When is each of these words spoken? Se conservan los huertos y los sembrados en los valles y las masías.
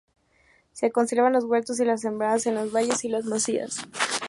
Se 0.71 0.89
conservan 0.91 1.33
los 1.33 1.43
huertos 1.45 1.79
y 1.79 1.85
los 1.85 2.01
sembrados 2.01 2.47
en 2.47 2.55
los 2.55 2.71
valles 2.73 3.05
y 3.05 3.07
las 3.09 3.25
masías. 3.25 3.83